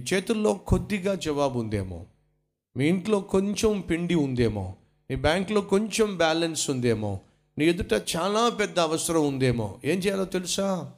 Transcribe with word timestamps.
మీ 0.00 0.06
చేతుల్లో 0.14 0.54
కొద్దిగా 0.54 1.14
జవాబు 1.14 1.58
ఉందేమో? 1.58 2.06
మీ 2.76 2.88
ఇంట్లో 2.88 3.20
కొంచెం 3.20 3.80
పిండి 3.80 4.14
ఉందేమో? 4.14 4.76
మీ 5.10 5.16
బ్యాంకులో 5.16 5.60
కొంచెం 5.60 6.16
బ్యాలెన్స్ 6.16 6.70
ఉందేమో? 6.70 7.20
నీ 7.58 7.64
ఎదుట 7.64 7.92
చాలా 8.16 8.48
పెద్ద 8.48 8.78
అవసరం 8.78 9.28
ఉందేమో? 9.28 9.80
ఏం 9.84 9.98
చేయాలో 9.98 10.24
తెలుసా? 10.24 10.92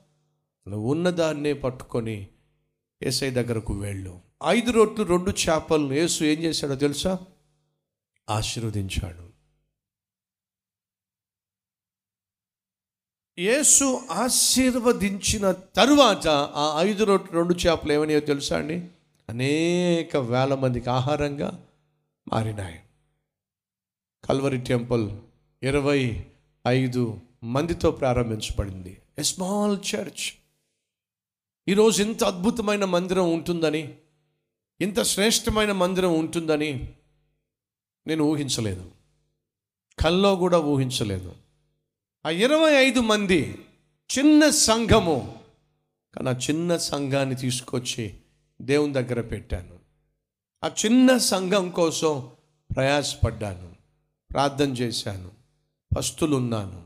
నువ్వు 0.69 0.91
ఉన్నదాన్నే 0.91 1.53
పట్టుకొని 1.53 2.27
ఏసై 3.03 3.31
దగ్గరకు 3.31 3.75
వెళ్ళు. 3.75 4.19
ఐదు 4.47 4.71
రొట్లు 4.71 5.05
రెండు 5.05 5.31
చేపలను 5.31 5.93
యేసు 5.93 6.25
ఏం 6.25 6.39
చేశాడో 6.39 6.75
తెలుసా? 6.75 7.19
ఆశీర్వదించాడు. 8.31 9.32
యేసు 13.39 14.01
ఆశీర్వదించిన 14.11 15.51
తరువాత 15.51 16.29
ఆ 16.29 16.83
ఐదు 16.83 17.05
రొట్లు 17.05 17.37
రెండు 17.37 17.55
చేపలు 17.55 17.93
ఏమనియో 17.93 18.21
తెలుసా 18.21 18.59
అండి? 18.59 18.89
అనేక 19.29 20.17
వేల 20.17 20.55
మందికి 20.55 20.91
ఆహారంగా 20.91 21.67
మారినాయి. 22.33 22.81
కల్వరి 24.25 24.59
టెంపుల్ 24.59 25.11
ఇరవై 25.63 26.27
ఐదు 26.67 27.21
మందితో 27.45 27.91
ప్రారంభించబడింది. 27.91 28.99
ఎ 29.19 29.23
స్మాల్ 29.23 29.79
చర్చ్ 29.95 30.35
ఈరోజు 31.69 32.03
ఇంత 32.03 32.25
అద్భుతమైన 32.25 32.85
మందిరం 32.85 33.33
ఉంటుందని 33.33 33.95
ఇంత 34.81 35.03
శ్రేష్టమైన 35.03 35.73
మందిరం 35.73 36.19
ఉంటుందని 36.19 36.95
నేను 38.07 38.25
ఊహించలేదు. 38.25 38.91
కల్లో 39.99 40.37
కూడా 40.37 40.59
ఊహించలేదు. 40.59 41.35
ఆ 42.27 42.31
ఇరవై 42.31 42.73
ఐదు 42.73 43.01
మంది 43.01 43.67
చిన్న 44.19 44.51
సంఘము. 44.51 45.39
కానీ 46.15 46.31
ఆ 46.31 46.33
చిన్న 46.33 46.77
సంఘాన్ని 46.77 47.35
తీసుకొచ్చి 47.35 48.15
దేవుని 48.63 48.93
దగ్గర 48.93 49.21
పెట్టాను. 49.21 49.79
ఆ 50.65 50.71
చిన్న 50.85 51.19
సంఘం 51.19 51.71
కోసం 51.71 52.31
ప్రయాసపడ్డాను. 52.77 53.73
ప్రార్థన 54.33 54.71
చేశాను. 54.71 55.31
పస్తులున్నాను. 55.97 56.83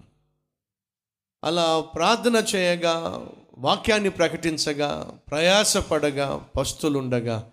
అలా 1.45 1.81
ప్రార్థన 1.81 2.45
చేయగా 2.55 3.27
వాక్యాన్ని 3.59 4.11
ప్రకటించగా 4.11 5.19
ప్రయాసపడగా 5.31 6.47
పస్తులుండగా 6.57 7.51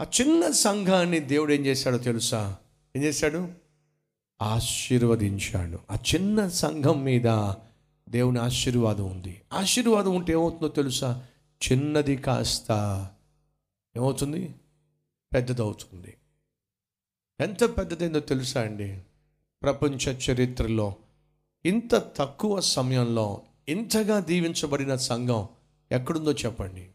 ఆ 0.00 0.06
చిన్న 0.20 0.50
సంఘాన్ని 0.50 1.20
దేవుడు 1.20 1.52
ఏం 1.52 1.66
చేశాడో 1.66 1.98
తెలుసా? 1.98 2.56
ఏం 2.96 3.02
చేశాడు? 3.02 3.67
ఆశీర్వదించాడు. 4.42 5.78
ఆ 5.90 5.96
చిన్న 6.14 6.48
సంఘం 6.48 7.04
మీద 7.04 7.54
దేవుని 8.08 8.38
ఆశీర్వాదం 8.38 9.10
ఉంది. 9.10 9.42
ఆశీర్వాదం 9.52 10.14
ఉంటే 10.16 10.32
ఏమవుతుందో 10.32 10.68
తెలుసా? 10.68 11.26
చిన్నది 11.72 12.16
కాస్త 12.16 12.70
ఏమవుతుంది? 13.96 14.54
పెద్దదవుతుంది. 15.34 16.16
ఎంత 17.40 17.78
పెద్దదైందో 17.78 18.20
తెలుసా 18.20 18.60
అండి? 18.60 19.02
ప్రపంచ 19.62 20.12
చరిత్రలో 20.12 20.94
ఇంత 21.64 21.94
తక్కువ 21.94 22.60
సమయంలో 22.60 23.42
ఇంతగా 23.68 24.20
దీవించబడిన 24.20 24.96
సంఘం 24.96 25.48
ఎక్కడుందో 25.92 26.32
చెప్పండి. 26.32 26.88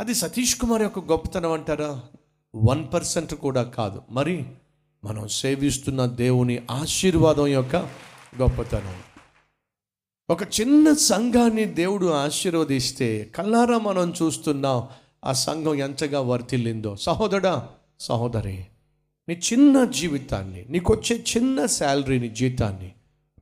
అది 0.00 0.14
సతీష్ 0.14 0.56
కుమార్ 0.56 0.82
యొక్క 0.82 0.98
గొప్పతనం 0.98 1.52
అంటారా? 1.52 2.02
వన్ 2.54 2.92
పర్సెంట్ 2.92 3.34
కూడా 3.34 3.62
కాదు. 3.62 4.02
మరి 4.10 4.54
మనం 5.04 5.28
సేవిస్తున్న 5.28 6.06
దేవుని 6.06 6.62
ఆశీర్వాదం 6.70 7.46
యొక్క 7.46 7.76
గొప్పతనం. 8.40 8.94
ఒక 10.30 10.42
చిన్న 10.42 10.92
సంఘాన్ని 10.92 11.64
దేవుడు 11.64 12.06
ఆశీర్వదిస్తే 12.06 13.32
కల్లారా 13.34 13.78
మనం 13.78 14.12
చూస్తున్నాం 14.22 14.88
ఆ 15.24 15.32
సంఘం 15.32 15.74
ఎంతగా 15.74 16.20
వర్తిల్లిందో. 16.20 16.96
సహోదరా 16.96 17.68
సహోదరి 18.00 18.66
నీ 19.28 19.40
చిన్న 19.52 19.84
జీవితాన్ని 19.84 20.66
నీకొచ్చే 20.68 21.24
చిన్న 21.36 21.66
శాలరీని 21.66 22.28
జీతాన్ని 22.28 22.92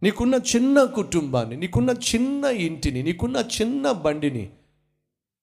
నీకున్న 0.03 0.35
చిన్న 0.35 0.85
కుటుంబాన్ని 0.85 1.57
నీకున్న 1.57 1.91
చిన్న 1.91 2.45
ఇంటిని 2.45 3.03
నీకున్న 3.03 3.45
చిన్న 3.61 3.93
బండిని 3.93 4.51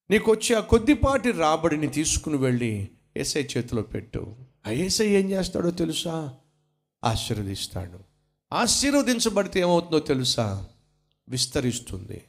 నీకు 0.09 0.31
వచ్చే 0.31 0.56
ఆ 0.56 0.59
కొద్దిపాటి 0.59 1.31
రాబడిని 1.31 1.88
తీసుకుని 1.88 2.38
వెళ్ళి 2.38 2.90
ఏసై 3.18 3.48
చేతిలో 3.58 3.81
పెట్టు. 3.81 4.44
ఆ 4.68 4.72
ఏసై 4.72 5.08
ఏం 5.08 5.30
చేస్తాడో 5.30 5.72
తెలుసా? 5.72 6.36
ఆశీర్వదిస్తాడు. 7.03 8.00
ఆశీర్వదించబడితే 8.53 9.59
ఏమవుతుందో 9.59 10.00
తెలుసా? 10.00 10.68
విస్తరిస్తుంది. 11.30 12.24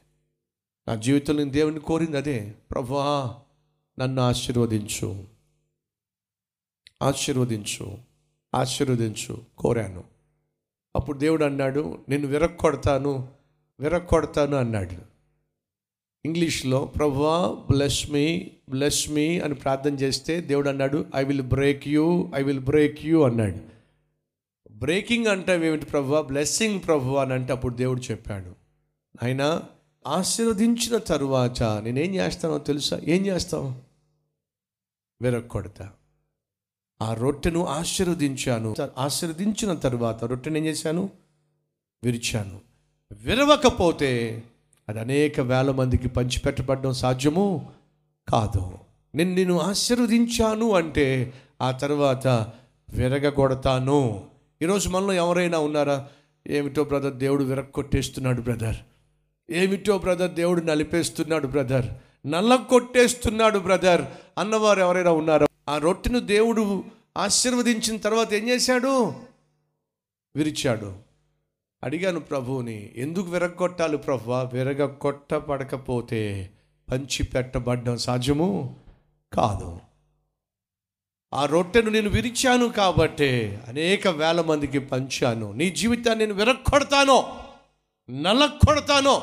నా 0.87 0.95
జీవితంలో 0.95 1.39
నేను 1.39 1.51
దేవుని 1.51 1.79
కోరింది 1.79 2.17
అదే. 2.17 2.55
ప్రభా 2.71 3.35
నన్ను 3.99 4.21
ఆశీర్వదించు. 4.21 5.27
ఆశీర్వదించు. 7.01 7.97
ఆశీర్వదించు. 8.55 9.41
కోరాను. 9.57 10.03
అప్పుడు 10.95 11.17
దేవుడు 11.17 11.43
అన్నాడు 11.43 12.05
నేను 12.09 12.27
విరక్కొడతాను 12.27 13.29
విరక్కొడతాను 13.79 14.57
అన్నాడు. 14.57 15.16
ఇంగ్లీష్లో 16.27 16.85
ప్రభువా 16.85 17.47
బ్లెస్ 17.71 18.11
మీ 18.11 18.51
బ్లెస్ 18.69 19.09
మీ 19.09 19.39
అని 19.39 19.53
ప్రార్థన 19.53 19.93
చేస్తే 19.93 20.41
దేవుడు 20.41 20.69
అన్నాడు 20.69 21.05
I 21.15 21.23
will 21.23 21.41
break 21.41 21.87
you 21.87 22.31
I 22.35 22.43
will 22.43 22.59
break 22.59 23.05
you 23.05 23.21
అన్నాడు. 23.21 23.77
బ్రేకింగ్ 24.71 25.27
అంటే 25.27 25.67
ఏమిటి 25.67 25.85
ప్రభువా 25.85 26.21
బ్లెస్సింగ్ 26.21 26.79
ప్రభు 26.87 27.15
అని 27.15 27.33
అంటే 27.33 27.53
అప్పుడు 27.53 27.75
దేవుడు 27.75 28.01
చెప్పాడు. 28.01 28.55
ఆయన 29.23 29.61
ఆశీర్వదించిన 30.07 30.97
తరువాత 30.97 31.63
నేనేం 31.63 32.15
చేస్తానో 32.15 32.57
తెలుసా? 32.57 33.01
ఏం 33.03 33.25
చేస్తావు? 33.25 33.73
వెరక్కొడతా 35.21 35.91
ఆ 37.01 37.13
రొట్టెను 37.13 37.65
ఆశీర్వదించాను. 37.65 38.75
ఆశీర్వదించిన 38.97 39.73
తర్వాత 39.73 40.23
రొట్టెను 40.23 40.57
ఏం 40.57 40.65
చేశాను? 40.65 41.09
విరిచాను. 42.03 42.61
విరవకపోతే 43.11 44.43
అది 44.89 44.99
అనేక 44.99 45.39
వేల 45.39 45.71
మందికి 45.71 46.09
పంచిపెట్టబడడం 46.09 46.93
సాధ్యము 46.93 47.69
కాదు. 48.29 48.71
నేను 49.15 49.35
నేను 49.35 49.59
ఆశీర్వదించాను 49.59 50.71
అంటే 50.71 51.33
ఆ 51.61 51.71
తర్వాత 51.71 52.27
విరగగొడతాను. 52.89 54.23
ఈరోజు 54.61 54.89
మనలో 54.89 55.13
ఎవరైనా 55.13 55.59
ఉన్నారా? 55.59 56.07
ఏమిటో 56.47 56.83
బ్రదర్ 56.83 57.13
దేవుడు 57.13 57.43
విరగొట్టేస్తున్నాడు 57.43 58.41
బ్రదర్. 58.41 58.75
ఏమిటో 59.49 59.97
బ్రదర్ 59.97 60.31
దేవుడు 60.31 60.61
నలిపేస్తున్నాడు 60.61 61.47
బ్రదర్. 61.47 61.85
నల్ల 62.27 62.55
కొట్టేస్తున్నాడు 62.55 63.59
బ్రదర్. 63.59 64.01
అన్నవారు 64.37 64.79
ఎవరైనా 64.79 65.11
ఉన్నారా? 65.11 65.47
ఆ 65.69 65.77
రొట్టెను 65.77 66.19
దేవుడు 66.19 66.83
ఆశీర్వదించిన 67.17 67.97
తర్వాత 67.97 68.33
ఏం 68.33 68.49
చేశాడు? 68.49 69.13
విరిచాడు. 70.35 71.06
అడిగాను 71.87 72.19
ప్రభువుని 72.19 72.93
ఎందుకు 72.95 73.29
విరగొట్టాలి 73.29 73.97
ప్రభువా 73.97 74.43
విరగొట్టబడకపోతే 74.43 76.49
పంచి 76.91 77.23
పెట్టబడ్డం 77.23 77.97
సాధ్యము? 77.97 78.75
కాదు. 79.33 79.79
ఆ 81.33 81.45
రొట్టెను 81.45 81.89
నేను 81.89 82.09
విరిచాను 82.09 82.69
కాబట్టే 82.69 83.63
అనేక 83.67 84.07
వేల 84.07 84.41
మందికి 84.41 84.79
పంచాను. 84.79 85.51
నీ 85.51 85.69
జీవితాన్ని 85.69 86.25
నేను 86.25 86.39
విరగొడతాను 86.39 87.23
నలగొడతాను 88.21 89.21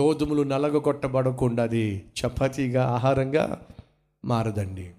గోధుమలు 0.00 0.42
నలగొట్టబడకుండా 0.42 1.62
అది 1.62 2.04
చపాతీగా 2.20 2.86
ఆహారంగా 2.86 3.66
మారదండి. 4.24 4.94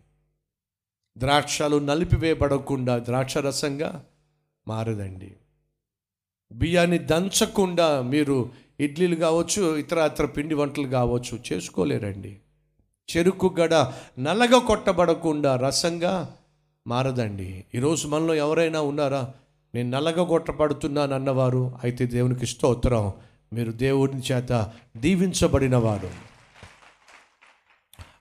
ద్రాక్షలు 1.17 1.79
నలిపివేయబడకుండా 1.79 2.99
ద్రాక్ష 2.99 3.37
రసంగా 3.37 4.05
మారదండి. 4.67 5.31
బియ్యాన్ని 6.51 6.97
దంచకుండా 6.97 8.01
మీరు 8.01 8.49
ఇడ్లీలు 8.79 9.15
కావచ్చు 9.15 9.77
ఇతర 9.77 9.97
ఇతర 10.13 10.25
పిండి 10.25 10.55
వంటలు 10.55 10.87
కావచ్చు 10.87 11.39
చేసుకోలేరండి. 11.53 12.37
చెరుకు 13.17 13.55
గడ 13.59 13.73
నల్లగా 14.19 14.59
కొట్టబడకుండా 14.59 15.55
రసంగా 15.55 16.35
మారదండి. 16.87 17.63
ఈరోజు 17.75 18.07
మనలో 18.07 18.35
ఎవరైనా 18.35 18.81
ఉన్నారా? 18.81 19.33
నేను 19.75 19.89
నల్లగా 19.89 20.23
కొట్టబడుతున్నాను 20.23 21.15
అన్నవారు 21.15 21.71
అయితే 21.83 22.05
దేవునికి 22.05 22.45
స్తోత్రం. 22.45 23.13
మీరు 23.53 23.71
దేవుని 23.71 24.21
చేత 24.31 24.71
దీవించబడినవారు. 24.97 26.09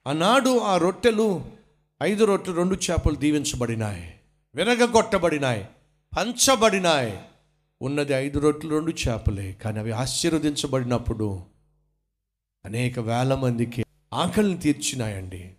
ఆనాడు 0.07 0.59
ఆ 0.59 0.77
రొట్టెలు 0.77 1.45
ఐదు 2.03 2.25
రొట్టెలు 2.25 2.57
రెండు 2.57 2.75
చేపలు 2.75 3.15
దీవించబడినాయి. 3.15 4.15
విరగగొట్టబడినాయి 4.55 5.65
పంచబడినాయి. 6.17 7.19
ఉన్నది 7.83 8.13
ఐదు 8.13 8.39
రొట్లు 8.39 8.71
రెండు 8.71 8.91
చేపలే. 8.91 9.57
కానీ 9.63 9.79
అవి 9.79 9.93
ఆశీర్వదించబడినప్పుడు 9.93 11.41
అనేక 12.65 12.99
వేల 12.99 13.35
మందికి 13.35 13.85
ఆకలిని 14.15 14.59
తీర్చినాయండి. 14.59 15.51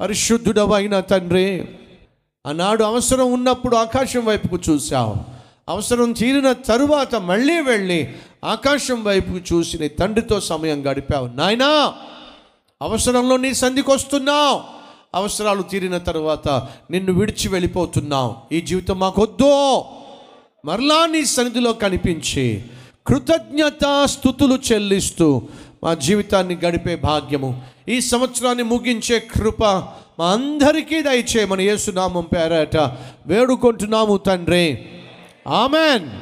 పరిశుద్ధుడవైన 0.00 1.00
తండ్రి 1.00 1.68
ఆనాడు 2.46 2.84
అవసరం 2.84 3.32
ఉన్నప్పుడు 3.32 3.76
ఆకాశం 3.76 4.24
వైపుకు 4.24 4.58
చూశావు. 4.70 5.16
అవసరం 5.68 6.12
తీరిన 6.12 6.52
తరువాత 6.52 7.14
మళ్ళీ 7.14 7.60
వెళ్ళి 7.60 8.14
ఆకాశం 8.44 9.04
వైపు 9.04 9.30
చూసి 9.30 9.88
తండ్రితో 9.88 10.40
సమయం 10.40 10.90
గడిపావు. 10.90 11.26
నాయనా! 11.26 11.94
అవసరంలో 12.82 13.36
నీ 13.36 13.54
సంధికి 13.54 13.90
వస్తున్నావు. 13.90 14.60
అవసరాలు 15.14 15.62
తీరిన 15.62 15.98
తర్వాత 15.98 16.48
నిన్ను 16.90 17.12
విడిచి 17.12 17.48
వెళ్ళిపోతున్నావు. 17.48 18.54
ఈ 18.54 18.60
జీవితం 18.60 18.98
మాకొద్దు. 18.98 19.82
మరలా 20.64 21.06
నీ 21.06 21.24
సన్నిధిలో 21.24 21.72
కనిపించి 21.72 22.64
కృతజ్ఞత 23.06 24.04
స్థుతులు 24.04 24.58
చెల్లిస్తూ 24.72 25.42
మా 25.84 25.94
జీవితాన్ని 25.94 26.54
గడిపే 26.54 26.96
భాగ్యము 26.96 27.62
ఈ 27.88 28.00
సంవత్సరాన్ని 28.00 28.64
ముగించే 28.64 29.18
కృప 29.18 29.64
మా 30.18 30.26
అందరికీ 30.26 31.02
దయచేయమని 31.02 31.64
యేసునామం 31.64 32.28
పేరట 32.36 32.76
వేడుకుంటున్నాము 33.26 34.16
తండ్రి. 34.16 34.78
ఆమెన్. 35.48 36.10